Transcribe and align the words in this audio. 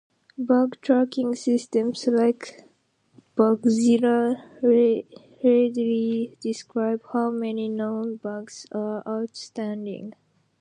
Bug 0.39 0.77
tracking 0.81 1.35
systems 1.35 2.07
like 2.07 2.67
Bugzilla 3.37 4.41
readily 4.63 6.35
describe 6.41 7.03
how 7.13 7.29
many 7.29 7.69
"known" 7.69 8.15
bugs 8.15 8.65
are 8.71 9.07
outstanding. 9.07 10.15